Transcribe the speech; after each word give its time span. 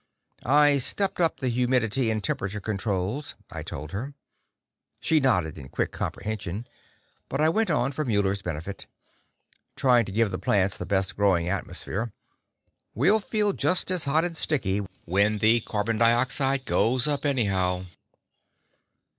"I 0.47 0.79
stepped 0.79 1.19
up 1.19 1.37
the 1.41 1.47
humidity 1.49 2.09
and 2.09 2.23
temperature 2.23 2.59
controls," 2.59 3.35
I 3.51 3.61
told 3.61 3.91
her. 3.91 4.15
She 4.99 5.19
nodded 5.19 5.59
in 5.59 5.69
quick 5.69 5.91
comprehension, 5.91 6.65
but 7.29 7.39
I 7.39 7.49
went 7.49 7.69
on 7.69 7.91
for 7.91 8.03
Muller's 8.03 8.41
benefit. 8.41 8.87
"Trying 9.75 10.05
to 10.05 10.11
give 10.11 10.31
the 10.31 10.39
plants 10.39 10.75
the 10.75 10.87
best 10.87 11.15
growing 11.15 11.47
atmosphere. 11.47 12.11
We'll 12.95 13.19
feel 13.19 13.53
just 13.53 13.91
as 13.91 14.05
hot 14.05 14.25
and 14.25 14.35
sticky 14.35 14.79
when 15.05 15.37
the 15.37 15.59
carbon 15.59 15.99
dioxide 15.99 16.65
goes 16.65 17.07
up, 17.07 17.23
anyhow." 17.23 17.85